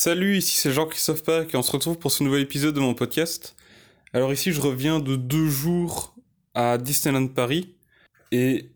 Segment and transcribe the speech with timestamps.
[0.00, 2.94] Salut, ici c'est Jean-Christophe Pack et on se retrouve pour ce nouvel épisode de mon
[2.94, 3.56] podcast.
[4.12, 6.14] Alors ici je reviens de deux jours
[6.54, 7.74] à Disneyland Paris
[8.30, 8.70] et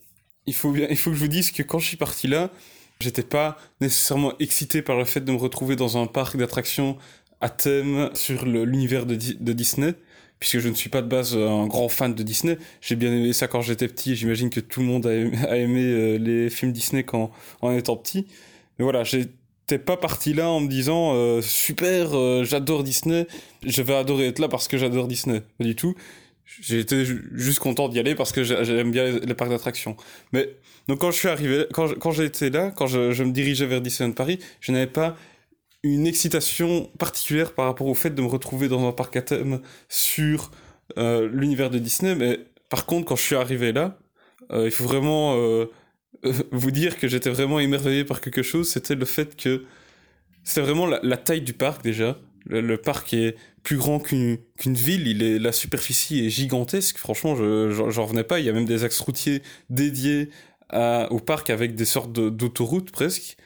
[0.46, 2.50] il faut, bien, il faut que je vous dise que quand je suis parti là,
[2.98, 6.98] j'étais pas nécessairement excité par le fait de me retrouver dans un parc d'attractions
[7.40, 9.94] à thème sur l'univers de, Disney
[10.40, 12.58] puisque je ne suis pas de base un grand fan de Disney.
[12.80, 15.14] J'ai bien aimé ça quand j'étais petit, j'imagine que tout le monde a
[15.56, 17.30] aimé, euh, les films Disney quand,
[17.60, 18.26] en étant petit.
[18.76, 19.26] Mais voilà, j'ai
[19.66, 23.26] t'es pas parti là en me disant euh, super, euh, j'adore Disney,
[23.64, 25.42] je vais adorer être là parce que j'adore Disney.
[25.58, 25.94] Pas du tout.
[26.68, 29.96] Été juste content d'y aller parce que j'aime bien les, parcs d'attractions.
[30.32, 30.56] Mais
[30.86, 33.80] donc quand je suis arrivé, quand, quand été là, quand je, je, me dirigeais vers
[33.80, 35.16] Disneyland Paris, je n'avais pas
[35.82, 39.62] une excitation particulière par rapport au fait de me retrouver dans un parc à thème
[39.88, 40.50] sur
[40.98, 42.14] euh, l'univers de Disney.
[42.14, 43.98] Mais par contre, quand je suis arrivé là,
[44.52, 45.34] il faut vraiment
[46.52, 49.64] vous dire que j'étais vraiment émerveillé par quelque chose, c'était le fait que
[50.44, 52.18] c'était vraiment la, taille du parc déjà.
[52.46, 56.98] Le, parc est plus grand qu'une ville, il est, la superficie est gigantesque.
[56.98, 58.40] Franchement, je j'en revenais pas.
[58.40, 60.30] Il y a même des axes routiers dédiés
[60.72, 63.36] au parc avec des sortes d'autoroutes presque.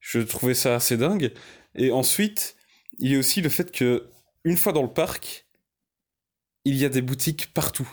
[0.00, 1.32] Je trouvais ça assez dingue.
[1.74, 2.56] Et ensuite,
[2.98, 4.06] il y a aussi le fait que
[4.44, 5.46] une fois dans le parc,
[6.64, 7.88] il y a des boutiques partout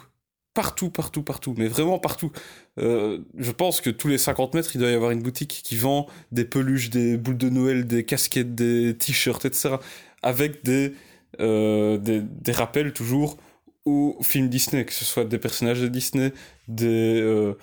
[0.54, 2.30] partout, partout, partout, mais vraiment partout.
[2.78, 5.76] Euh, je pense que tous les 50 mètres, il doit y avoir une boutique qui
[5.76, 9.76] vend des peluches, des boules de Noël, des casquettes, des t-shirts, etc.
[10.22, 10.94] Avec des,
[11.40, 13.38] euh, des, rappels toujours
[13.84, 16.32] aux films Disney, que ce soit des personnages de Disney,
[16.68, 17.54] des, euh,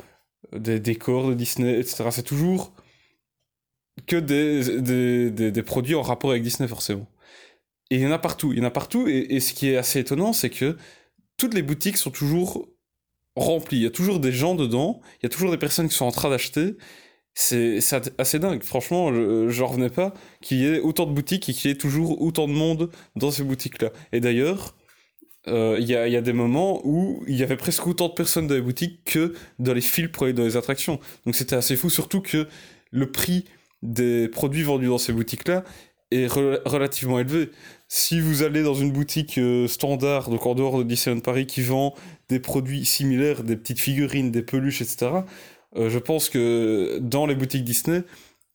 [0.54, 2.06] des décors de Disney, etc.
[2.12, 2.74] C'est toujours
[4.08, 7.08] que des, produits en rapport avec Disney, forcément.
[7.92, 9.78] Et il y en a partout, il y en a partout, et ce qui est
[9.78, 10.78] assez étonnant, c'est que
[11.38, 12.68] toutes les boutiques sont toujours
[13.36, 13.78] rempli.
[13.78, 16.06] Il y a toujours des gens dedans, il y a toujours des personnes qui sont
[16.06, 16.76] en train d'acheter.
[17.36, 17.80] C'est
[18.18, 18.64] assez dingue.
[18.64, 22.22] Franchement, je, revenais pas qu'il y ait autant de boutiques et qu'il y ait toujours
[22.22, 23.92] autant de monde dans ces boutiques-là.
[24.12, 24.76] Et d'ailleurs,
[25.48, 28.14] euh, il y, a, y, a, des moments où il y avait presque autant de
[28.14, 31.00] personnes dans les boutiques que dans les fils pour aller dans les attractions.
[31.26, 32.48] Donc c'était assez fou, surtout que
[32.92, 33.46] le prix
[33.82, 35.64] des produits vendus dans ces boutiques-là
[36.12, 37.52] est relativement élevé.
[37.88, 41.62] Si vous allez dans une boutique euh, standard, donc en dehors de Disneyland Paris, qui
[41.62, 41.96] vend
[42.30, 45.12] des produits similaires, des petites figurines, des peluches, etc.,
[45.76, 48.04] euh, je pense que dans les boutiques Disney,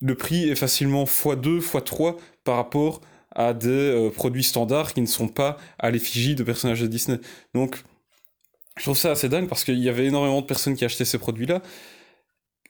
[0.01, 3.01] le prix est facilement x2, x3 par rapport
[3.31, 7.19] à des euh, produits standards qui ne sont pas à l'effigie de personnages de Disney.
[7.55, 7.83] Donc,
[8.77, 11.19] je trouve ça assez dingue parce qu'il y avait énormément de personnes qui achetaient ces
[11.19, 11.63] produits-là.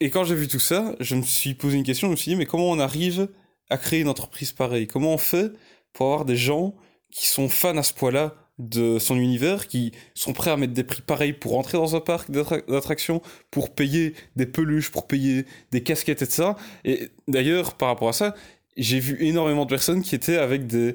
[0.01, 2.31] Et quand j'ai vu tout ça, je me suis posé une question, je me suis
[2.33, 3.29] dit, mais comment on arrive
[3.71, 5.53] à créer une entreprise pareille Comment on fait
[5.93, 6.75] pour avoir des gens
[7.11, 10.85] qui sont fans à ce point-là de son univers, qui sont prêts à mettre des
[10.85, 13.21] prix pareils pour entrer dans un parc d'attractions,
[13.51, 16.51] pour payer des peluches, pour payer des casquettes, etc.
[16.85, 18.35] Et d'ailleurs, par rapport à ça,
[18.77, 20.95] j'ai vu énormément de personnes qui étaient avec des,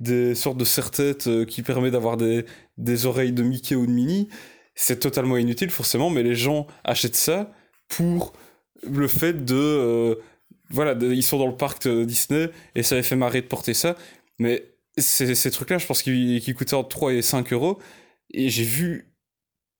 [0.00, 2.44] des sortes de serre-têtes euh, qui permettent d'avoir des,
[2.78, 4.28] des oreilles de Mickey ou de Minnie.
[4.74, 7.50] C'est totalement inutile, forcément, mais les gens achètent ça
[7.88, 8.32] pour
[8.82, 9.54] le fait de...
[9.54, 10.14] Euh,
[10.70, 13.96] voilà, ils sont dans le parc Disney et ça les fait marrer de porter ça.
[14.38, 14.64] Mais
[14.98, 17.78] ces trucs-là, je pense qu'ils coûtaient entre 3 et 5 euros.
[18.32, 19.08] Et j'ai vu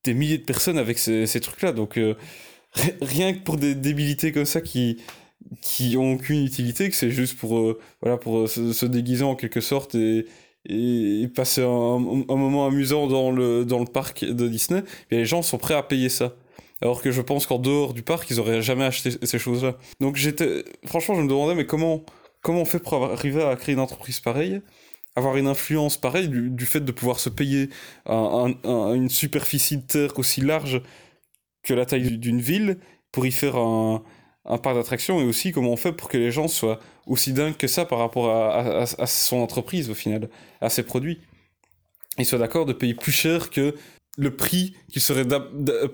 [0.05, 1.73] des milliers de personnes avec ces, trucs-là.
[1.73, 2.15] Donc, euh,
[3.03, 4.99] rien que pour des débilités comme ça qui,
[5.63, 9.61] qui aucune utilité, que c'est juste pour, euh, voilà, pour euh, se, déguiser en quelque
[9.61, 10.27] sorte et,
[10.67, 15.25] et passer un, un, moment amusant dans le, dans le parc de Disney, et les
[15.25, 16.35] gens sont prêts à payer ça.
[16.81, 19.77] Alors que je pense qu'en dehors du parc, ils auraient jamais acheté ces choses-là.
[20.01, 22.05] Donc j'étais, franchement, je me demandais, mais comment,
[22.41, 24.63] comment on fait pour arriver à créer une entreprise pareille
[25.19, 27.69] avoir une influence pareille du, fait de pouvoir se payer
[28.07, 30.81] une superficie de terre aussi large
[31.63, 32.79] que la taille d'une ville
[33.13, 34.03] pour y faire un,
[34.45, 37.67] parc d'attractions et aussi comment on fait pour que les gens soient aussi dingues que
[37.67, 40.31] ça par rapport à son entreprise au final,
[40.61, 41.21] à ses produits.
[42.19, 43.75] Ils soient d'accord de payer plus cher que
[44.19, 45.27] le prix qu'ils seraient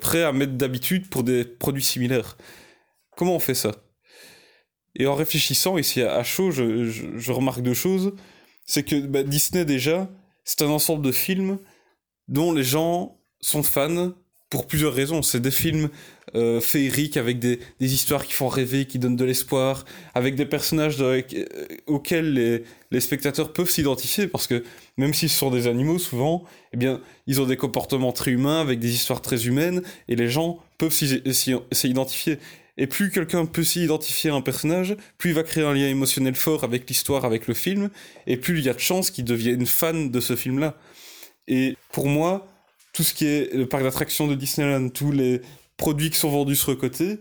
[0.00, 2.36] prêts à mettre d'habitude pour des produits similaires.
[3.16, 3.72] Comment on fait ça?
[4.96, 8.14] Et en réfléchissant ici à chaud, je, remarque deux choses.
[8.64, 10.10] C'est que bah, Disney déjà,
[10.44, 11.58] c'est un ensemble de films
[12.26, 14.12] dont les gens sont fans
[14.48, 15.20] pour plusieurs raisons.
[15.20, 15.90] C'est des films
[16.36, 19.84] euh, féeriques avec des, histoires qui font rêver, qui donnent de l'espoir,
[20.14, 21.22] avec des personnages euh,
[21.86, 24.64] auxquels les, spectateurs peuvent s'identifier, parce que
[24.96, 28.60] même si ce sont des animaux souvent, eh bien, ils ont des comportements très humains,
[28.60, 31.54] avec des histoires très humaines, et les gens peuvent s'y
[31.84, 32.38] identifier.
[32.76, 35.88] Et plus quelqu'un peut s'y identifier à un personnage, plus il va créer un lien
[35.88, 37.90] émotionnel fort avec l'histoire, avec le film,
[38.26, 40.76] et plus il y a de chances qu'il devienne fan de ce film-là.
[41.46, 42.48] Et pour moi,
[42.92, 45.40] tout ce qui est le parc d'attractions de Disneyland, tous les
[45.76, 47.20] produits qui sont vendus sur le côté,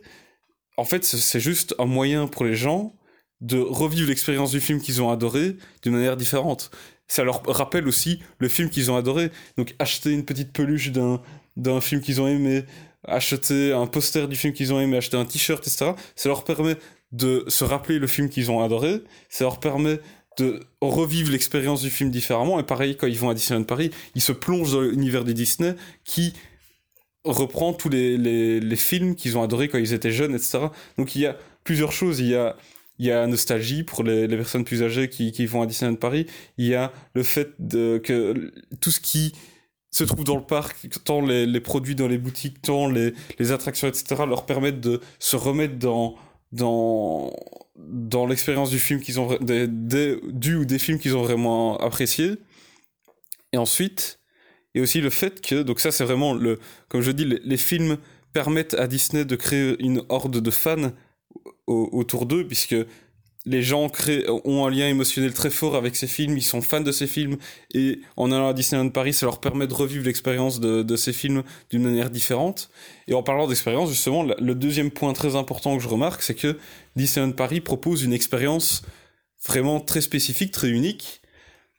[0.77, 2.95] en fait, c'est juste un moyen pour les gens
[3.41, 6.71] de revivre l'expérience du film qu'ils ont adoré d'une manière différente.
[7.07, 9.31] Ça leur rappelle aussi le film qu'ils ont adoré.
[9.57, 11.21] Donc acheter une petite peluche d'un
[11.55, 12.63] d'un film qu'ils ont aimé,
[13.05, 15.91] acheter un poster du film qu'ils ont aimé, acheter un t-shirt, etc.
[16.15, 16.77] Ça leur permet
[17.11, 19.03] de se rappeler le film qu'ils ont adoré.
[19.29, 19.99] Ça leur permet
[20.39, 22.59] de revivre l'expérience du film différemment.
[22.59, 25.75] Et pareil, quand ils vont à Disneyland Paris, ils se plongent dans l'univers de Disney
[26.03, 26.33] qui
[27.23, 30.59] reprend tous les, les, films qu'ils ont adorés quand ils étaient jeunes, etc.
[30.97, 32.19] Donc il y a plusieurs choses.
[32.19, 32.57] Il y a,
[32.99, 36.25] il y a nostalgie pour les, personnes plus âgées qui, qui vont à Disneyland Paris.
[36.57, 39.33] Il y a le fait que tout ce qui
[39.91, 43.87] se trouve dans le parc, tant les, produits dans les boutiques, tant les, les attractions,
[43.87, 46.15] etc., leur permettent de se remettre dans,
[46.51, 47.31] dans,
[47.77, 52.37] dans l'expérience du film qu'ils ont, du ou des films qu'ils ont vraiment apprécié.
[53.53, 54.19] Et ensuite,
[54.75, 57.97] et aussi le fait que, donc ça c'est vraiment le, comme je dis, les, films
[58.33, 60.91] permettent à Disney de créer une horde de fans
[61.67, 62.75] au, autour d'eux, puisque
[63.45, 66.81] les gens créent, ont un lien émotionnel très fort avec ces films, ils sont fans
[66.81, 67.37] de ces films,
[67.73, 71.11] et en allant à Disneyland Paris, ça leur permet de revivre l'expérience de, de, ces
[71.11, 72.69] films d'une manière différente.
[73.07, 76.57] Et en parlant d'expérience, justement, le deuxième point très important que je remarque, c'est que
[76.95, 78.83] Disneyland Paris propose une expérience
[79.45, 81.21] vraiment très spécifique, très unique,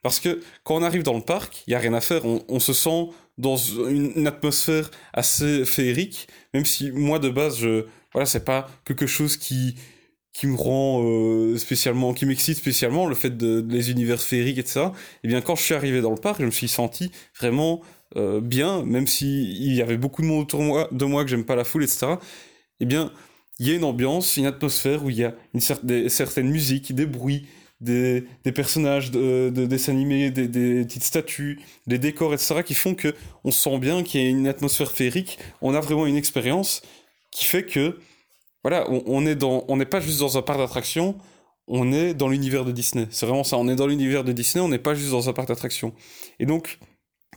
[0.05, 2.61] parce que quand on arrive dans le parc, il n'y a rien à faire, on,
[2.61, 3.09] se sent
[3.39, 9.07] dans une atmosphère assez féerique, même si moi de base, je, voilà, c'est pas quelque
[9.07, 9.77] chose qui,
[10.35, 14.81] qui me rend euh, spécialement, qui m'excite spécialement, le fait de, les univers féeriques, etc.
[14.81, 14.89] Et
[15.25, 17.11] eh bien quand je suis arrivé dans le parc, je me suis senti
[17.41, 17.81] vraiment
[18.17, 21.31] euh, bien, même s'il y avait beaucoup de monde autour de moi, de moi que
[21.31, 22.17] j'aime pas la foule, etc.
[22.79, 23.11] Eh bien,
[23.59, 26.51] il y a une ambiance, une atmosphère où il y a une cer des, certaines
[26.51, 27.47] musiques, des bruits,
[27.81, 32.75] des, des personnages de, de dessins animés, des, des, petites statues, des décors, etc., qui
[32.75, 36.17] font que on sent bien qu'il y a une atmosphère féerique, on a vraiment une
[36.17, 36.83] expérience
[37.31, 37.99] qui fait que,
[38.63, 41.17] voilà, on, on est dans, on n'est pas juste dans un parc d'attractions,
[41.67, 43.07] on est dans l'univers de Disney.
[43.11, 45.33] C'est vraiment ça, on est dans l'univers de Disney, on n'est pas juste dans un
[45.33, 45.93] parc d'attractions.
[46.39, 46.79] Et donc,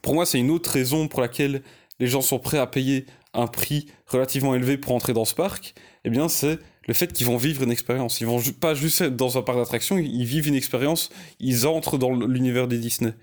[0.02, 1.64] pour moi, c'est une autre raison pour laquelle
[2.00, 5.74] les gens sont prêts à payer un prix relativement élevé pour entrer dans ce parc,
[6.04, 8.22] eh bien, c'est le fait qu'ils vont vivre une expérience.
[8.22, 11.98] Ils vont pas juste être dans un parc d'attractions, ils vivent une expérience, ils entrent
[11.98, 13.14] dans l'univers des Disney.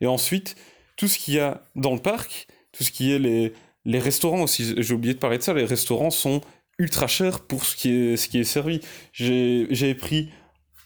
[0.00, 0.56] Et ensuite,
[0.96, 3.52] tout ce qu'il y a dans le parc, tout ce qui est les,
[3.84, 6.40] les restaurants aussi, j'ai oublié de parler de ça, les restaurants sont
[6.78, 8.80] ultra chers pour ce qui est, ce qui est servi.
[9.12, 10.30] J'ai pris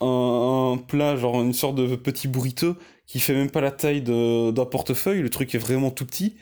[0.00, 2.76] un, plat, genre une sorte de petit burrito,
[3.06, 6.37] qui fait même pas la taille d'un portefeuille, le truc est vraiment tout petit,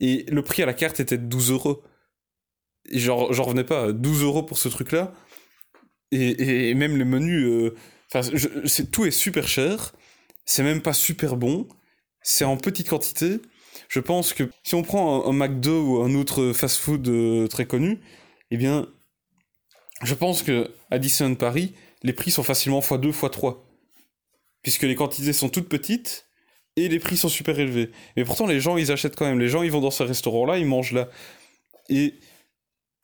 [0.00, 1.82] et le prix à la carte était de 12 euros.
[2.92, 5.12] J'en revenais pas, 12 euros pour ce truc-là,
[6.12, 7.72] et, et, même menus,
[8.12, 9.94] enfin, euh, tout est super cher,
[10.44, 11.68] c'est même pas super bon,
[12.22, 13.40] c'est en petite quantité.
[13.88, 17.66] Je pense que si on prend un, un McDo ou un autre fast-food euh, très
[17.66, 18.00] connu,
[18.50, 18.86] eh bien,
[20.02, 23.58] je pense que à Disneyland Paris, les prix sont facilement x2, x3.
[24.62, 26.26] Puisque les quantités sont toutes petites
[26.76, 27.90] et les prix sont super élevés.
[28.16, 29.38] Mais pourtant, les gens, ils achètent quand même.
[29.38, 31.08] Les gens, ils vont dans ce restaurant-là, ils mangent là.
[31.88, 32.14] Et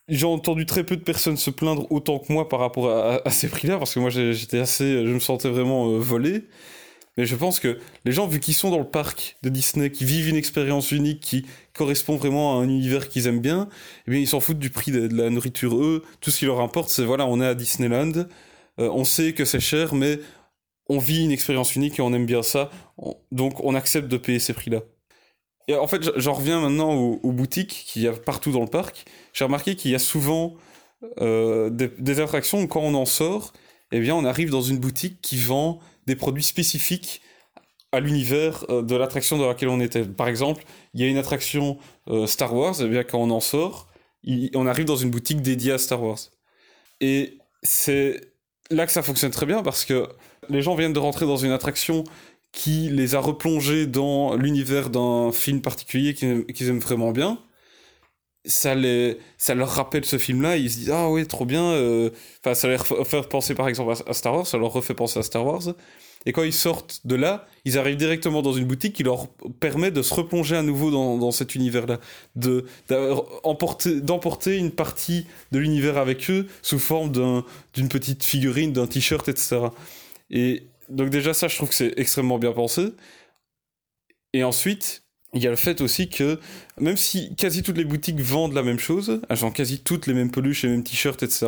[0.09, 3.49] j'ai entendu très peu de personnes se plaindre autant que moi par rapport à, ces
[3.49, 6.45] prix-là, parce que moi j'étais assez, je me sentais vraiment euh, volé.
[7.17, 10.05] Mais je pense que les gens, vu qu'ils sont dans le parc de Disney, qui
[10.05, 13.69] vivent une expérience unique, qui correspond vraiment à un univers qu'ils aiment bien,
[14.09, 15.77] eh bien ils s'en foutent du prix de, la nourriture.
[15.77, 18.27] Eux, tout ce qui leur importe, c'est voilà, on est à Disneyland, euh,
[18.79, 20.19] on sait que c'est cher, mais
[20.89, 24.17] on vit une expérience unique et on aime bien ça, on, donc on accepte de
[24.17, 24.81] payer ces prix-là.
[25.69, 29.07] Et en fait, j'en reviens maintenant aux, boutiques qu'il y a partout dans le parc
[29.35, 30.55] j'ai remarqué qu'il y a souvent
[31.21, 33.53] euh, des, attractions où quand on en sort,
[33.93, 37.21] eh bien, on arrive dans une boutique qui vend des produits spécifiques
[37.93, 40.05] à l'univers euh, de l'attraction dans laquelle on était.
[40.05, 41.79] Par exemple, il y a une attraction
[42.09, 43.89] euh, Star Wars, eh bien quand on en sort,
[44.55, 46.19] on arrive dans une boutique dédiée à Star Wars.
[47.01, 48.33] Et c'est
[48.71, 50.09] là que ça fonctionne très bien parce que
[50.49, 52.05] les gens viennent de rentrer dans une attraction
[52.55, 57.39] qui les a replongés dans l'univers d'un film particulier qu'ils aiment vraiment bien
[58.47, 61.63] ça, les, ça leur rappelle ce film-là, ils se disent Ah oui, trop bien.
[61.63, 62.11] Euh,
[62.45, 65.23] enfin, ça leur fait penser par exemple à Star Wars, ça leur refait penser à
[65.23, 65.63] Star Wars.
[66.27, 69.29] Et quand ils sortent de là, ils arrivent directement dans une boutique qui leur
[69.61, 72.01] permet de se replonger à nouveau dans, dans cet univers-là,
[72.35, 79.29] de d'emporter une partie de l'univers avec eux sous forme d'une petite figurine, d'un t-shirt,
[79.29, 79.69] etc.
[80.31, 82.93] Et donc déjà ça, je trouve que c'est extrêmement bien pensé.
[84.33, 86.39] Et ensuite, il y a le fait aussi que,
[86.79, 90.31] même si quasi toutes les boutiques vendent la même chose, genre quasi toutes les mêmes
[90.31, 91.47] peluches, les mêmes t-shirts, etc.,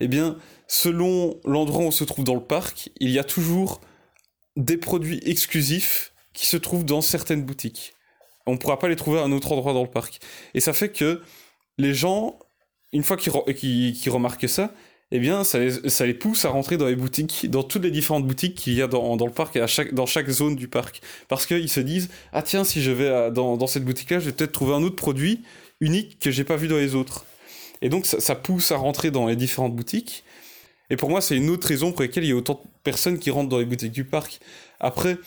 [0.00, 0.36] eh bien,
[0.66, 3.80] selon l'endroit où on se trouve dans le parc, il y a toujours
[4.56, 7.94] des produits exclusifs qui se trouvent dans certaines boutiques.
[8.46, 10.20] On ne pourra pas les trouver à un autre endroit dans le parc.
[10.54, 11.22] Et ça fait que
[11.78, 12.38] les gens,
[12.92, 14.74] une fois qu'ils re qu qu remarquent ça,
[15.14, 18.54] eh bien, ça les, pousse à rentrer dans les boutiques, dans toutes les différentes boutiques
[18.54, 21.02] qu'il y a dans, le parc à dans chaque zone du parc.
[21.28, 24.52] Parce qu'ils se disent, ah tiens, si je vais dans, cette boutique-là, je vais peut-être
[24.52, 25.42] trouver un autre produit
[25.82, 27.26] unique que j'ai pas vu dans les autres.
[27.82, 30.24] Et donc, ça, pousse à rentrer dans les différentes boutiques.
[30.88, 33.18] Et pour moi, c'est une autre raison pour laquelle il y a autant de personnes
[33.18, 34.40] qui rentrent dans les boutiques du parc.
[34.80, 35.18] Après,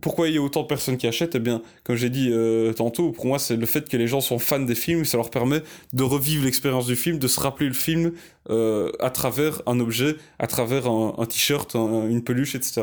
[0.00, 1.34] pourquoi il y a autant de personnes qui achètent?
[1.34, 4.20] Eh bien, comme j'ai dit euh, tantôt, pour moi, c'est le fait que les gens
[4.20, 7.66] sont fans des films, ça leur permet de revivre l'expérience du film, de se rappeler
[7.66, 8.12] le film
[8.48, 12.82] euh, à travers un objet, à travers un, t-shirt, une peluche, etc.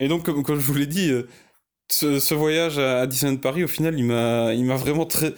[0.00, 1.28] Et donc, comme, je vous l'ai dit, euh,
[1.88, 5.32] ce, voyage à, Disneyland Paris, au final, il m'a, vraiment très,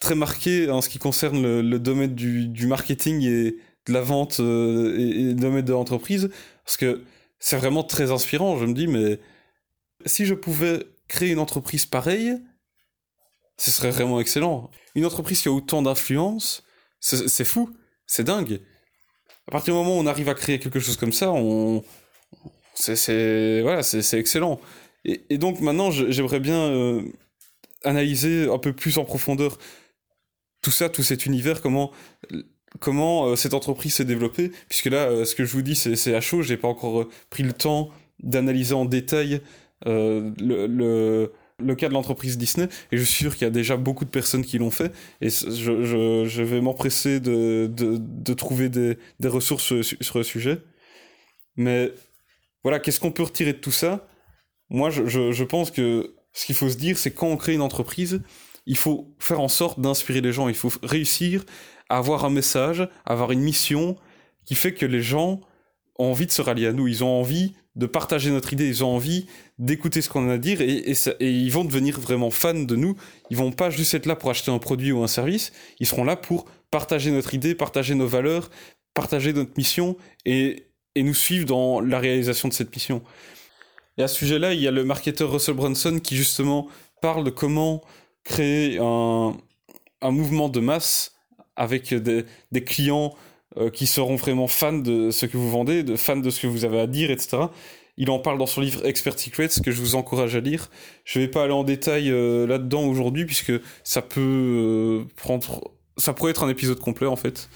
[0.00, 3.56] très marqué en ce qui concerne le, domaine du, marketing et
[3.86, 6.28] de la vente et le domaine de l'entreprise,
[6.64, 7.02] parce que
[7.38, 8.56] c'est vraiment très inspirant.
[8.58, 9.20] Je me dis, mais
[10.06, 12.36] si je pouvais créer une entreprise pareille,
[13.58, 14.70] ce serait vraiment excellent.
[14.94, 16.64] Une entreprise qui a autant d'influence,
[17.00, 17.70] c'est fou,
[18.06, 18.60] c'est dingue.
[19.48, 21.32] À partir du moment où on arrive à créer quelque chose comme ça,
[22.74, 24.60] c'est excellent.
[25.04, 27.02] Et, donc maintenant, j'aimerais bien euh,
[27.84, 29.58] analyser un peu plus en profondeur
[30.62, 31.92] tout ça, tout cet univers, comment
[33.26, 36.20] euh, cette entreprise s'est développée, puisque là, euh, ce que je vous dis, c'est à
[36.20, 37.90] chaud, j'ai pas encore pris le temps
[38.22, 39.40] d'analyser en détail
[39.86, 43.76] le, le, le, cas de l'entreprise Disney, et je suis sûr qu'il y a déjà
[43.76, 48.34] beaucoup de personnes qui l'ont fait, et je, je, je vais m'empresser de, de, de,
[48.34, 50.62] trouver des, des ressources sur, le sujet.
[51.56, 51.92] Mais
[52.62, 54.06] voilà, qu'est-ce qu'on peut retirer de tout ça?
[54.70, 57.60] Moi, je, je, pense que ce qu'il faut se dire, c'est quand on crée une
[57.60, 58.22] entreprise,
[58.66, 61.44] il faut faire en sorte d'inspirer les gens, il faut réussir
[61.88, 63.96] à avoir un message, à avoir une mission
[64.44, 65.40] qui fait que les gens
[65.98, 68.84] ont envie de se rallier à nous, ils ont envie de partager notre idée, ils
[68.84, 69.26] ont envie
[69.58, 72.96] d'écouter ce qu'on a à dire et, et, ils vont devenir vraiment fans de nous.
[73.30, 76.04] Ils vont pas juste être là pour acheter un produit ou un service, ils seront
[76.04, 78.50] là pour partager notre idée, partager nos valeurs,
[78.94, 83.02] partager notre mission et, et nous suivre dans la réalisation de cette mission.
[83.98, 86.68] Et à ce sujet-là, il y a le marketeur Russell Brunson qui justement
[87.00, 87.82] parle de comment
[88.24, 89.36] créer un,
[90.00, 91.14] un mouvement de masse
[91.56, 93.14] avec des, des clients
[93.58, 96.46] euh, qui seront vraiment fans de ce que vous vendez, de fans de ce que
[96.46, 97.44] vous avez à dire, etc.
[97.98, 100.70] Il en parle dans son livre Expert Secrets que je vous encourage à lire.
[101.04, 103.52] Je vais pas aller en détail euh, là-dedans aujourd'hui puisque
[103.84, 107.50] ça peut euh, prendre, ça pourrait être un épisode complet en fait.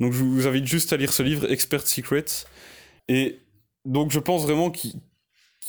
[0.00, 2.44] Donc je vous invite juste à lire ce livre Expert Secrets.
[3.08, 3.38] Et
[3.86, 5.00] donc je pense vraiment qu'il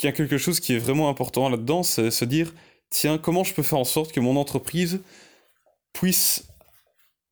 [0.03, 2.53] y a quelque chose qui est vraiment important là-dedans, c'est se dire
[2.89, 4.99] tiens comment je peux faire en sorte que mon entreprise
[5.93, 6.43] puisse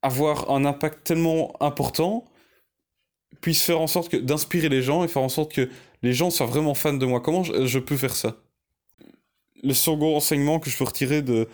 [0.01, 2.23] avoir un impact tellement important
[3.41, 5.69] puisse faire en sorte que d'inspirer les gens et faire en sorte que
[6.03, 7.21] les gens soient vraiment fans de moi.
[7.21, 8.37] Comment je, peux faire ça?
[9.63, 11.47] Le second enseignement que je peux retirer de,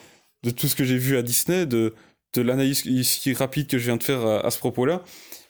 [0.44, 1.94] de tout ce que j'ai vu à Disney, de,
[2.34, 2.84] de l'analyse
[3.38, 5.04] rapide que je viens de faire à, ce propos-là,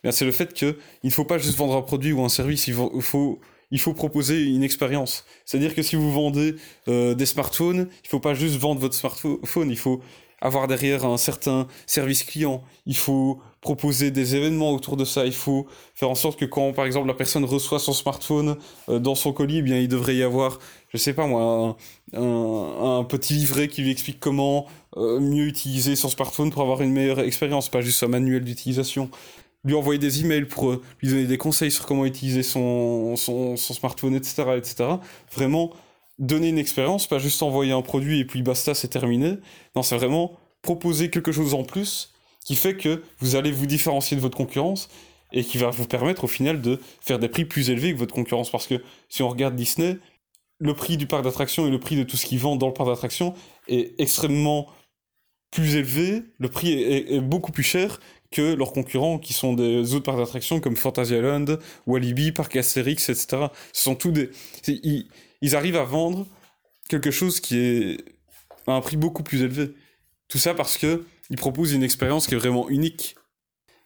[0.03, 2.67] eh c'est le fait qu'il ne faut pas juste vendre un produit ou un service,
[2.67, 3.39] il faut,
[3.71, 5.25] il faut, proposer une expérience.
[5.45, 6.55] C'est-à-dire que si vous vendez
[6.87, 10.01] euh, des smartphones, il ne faut pas juste vendre votre smartphone, il faut
[10.43, 15.33] avoir derrière un certain service client, il faut proposer des événements autour de ça, il
[15.33, 18.57] faut faire en sorte que quand par exemple la personne reçoit son smartphone
[18.89, 20.59] euh, dans son colis, eh bien il devrait y avoir,
[20.89, 21.77] je sais pas moi,
[22.13, 26.91] un, petit livret qui lui explique comment euh, mieux utiliser son smartphone pour avoir une
[26.91, 29.09] meilleure expérience, pas juste un manuel d'utilisation.
[29.63, 33.55] Lui envoyer des emails pour euh, lui donner des conseils sur comment utiliser son, son,
[33.55, 34.89] son smartphone, etc., etc.
[35.33, 35.71] Vraiment,
[36.19, 39.37] donner une expérience, pas juste envoyer un produit et puis basta, c'est terminé.
[39.75, 42.13] Non, c'est vraiment proposer quelque chose en plus
[42.45, 44.89] qui fait que vous allez vous différencier de votre concurrence
[45.31, 48.13] et qui va vous permettre au final de faire des prix plus élevés que votre
[48.13, 48.51] concurrence.
[48.51, 49.97] Parce que si on regarde Disney,
[50.59, 52.73] le prix du parc d'attractions et le prix de tout ce qu'ils vendent dans le
[52.73, 53.33] parc d'attractions
[53.67, 54.67] est extrêmement
[55.51, 57.99] plus élevé, le prix est, beaucoup plus cher
[58.31, 61.45] que leurs concurrents qui sont des autres parcs d'attractions comme Fantasyland,
[61.85, 63.47] Walibi, Parc Astérix, etc.
[63.71, 64.31] Ce sont tous des
[65.55, 66.27] arrivent à vendre
[66.89, 68.05] quelque chose qui est
[68.67, 69.73] à un prix beaucoup plus élevé.
[70.27, 73.15] Tout ça parce que ils proposent une expérience qui est vraiment unique.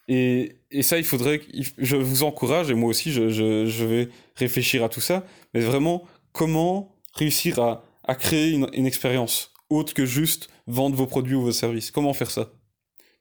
[0.08, 1.42] Et, et ça, il faudrait.
[1.78, 5.60] Je vous encourage, et moi aussi, je, je, je, vais réfléchir à tout ça, mais
[5.60, 11.36] vraiment, comment réussir à, à créer une, une expérience autre que juste vendre vos produits
[11.36, 11.92] ou vos services?
[11.92, 12.52] Comment faire ça?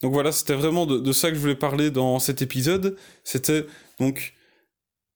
[0.03, 2.97] Donc voilà, c'était vraiment de, de, ça que je voulais parler dans cet épisode.
[3.25, 3.65] C'était
[3.99, 4.35] donc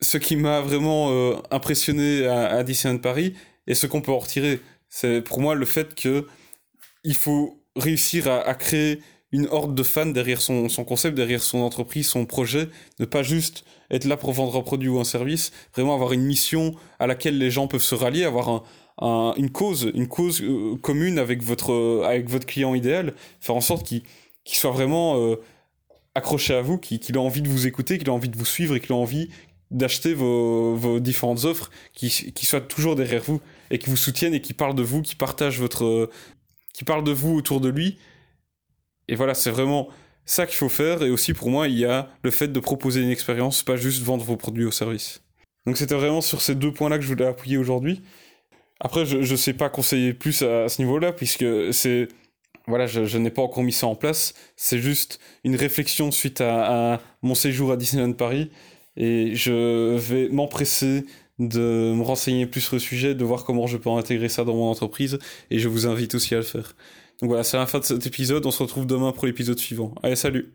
[0.02, 3.34] ce qui m'a vraiment euh, impressionné à, à, Disneyland Paris
[3.66, 6.26] et ce qu'on peut en retirer, c'est pour moi le fait que
[7.04, 9.00] il faut réussir à, créer
[9.32, 13.22] une horde de fans derrière son, son, concept, derrière son entreprise, son projet, ne pas
[13.22, 17.06] juste être là pour vendre un produit ou un service, vraiment avoir une mission à
[17.06, 18.62] laquelle les gens peuvent se rallier, avoir un,
[18.98, 23.60] un, une cause, une cause euh, commune avec votre, avec votre client idéal, faire en
[23.60, 24.02] sorte qu'il
[24.44, 25.36] qu soit vraiment euh,
[26.14, 28.74] accroché à vous, qu'il a envie de vous écouter, qu'il a envie de vous suivre
[28.74, 29.30] et qu'il a envie
[29.70, 34.34] d'acheter vos, vos, différentes offres, qui, qui soient toujours derrière vous et qui vous soutiennent
[34.34, 36.10] et qui parlent de vous, qui partagent votre,
[36.72, 37.98] qui parlent de vous autour de lui.
[39.08, 39.88] Et voilà, c'est vraiment
[40.24, 41.02] ça qu'il faut faire.
[41.02, 44.02] Et aussi pour moi, il y a le fait de proposer une expérience, pas juste
[44.02, 45.22] vendre vos produits ou services.
[45.66, 48.02] Donc c'était vraiment sur ces deux points-là que je voulais appuyer aujourd'hui.
[48.80, 52.08] Après, je ne sais pas conseiller plus à, ce niveau-là, puisque c'est...
[52.66, 54.32] Voilà, je, n'ai pas encore mis ça en place.
[54.56, 58.50] C'est juste une réflexion suite à, à mon séjour à Disneyland Paris.
[58.96, 61.04] Et je vais m'empresser
[61.38, 64.54] de me renseigner plus sur le sujet, de voir comment je peux intégrer ça dans
[64.54, 65.18] mon entreprise,
[65.50, 66.76] et je vous invite aussi à le faire.
[67.20, 69.94] Donc voilà, c'est la fin de cet épisode, on se retrouve demain pour l'épisode suivant.
[70.02, 70.54] Allez, salut